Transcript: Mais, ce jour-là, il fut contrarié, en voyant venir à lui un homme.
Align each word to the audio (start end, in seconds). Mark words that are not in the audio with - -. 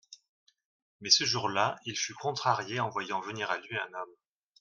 Mais, 1.01 1.11
ce 1.11 1.25
jour-là, 1.25 1.77
il 1.85 1.95
fut 1.95 2.15
contrarié, 2.15 2.79
en 2.79 2.89
voyant 2.89 3.19
venir 3.21 3.51
à 3.51 3.59
lui 3.59 3.77
un 3.77 3.93
homme. 3.93 4.15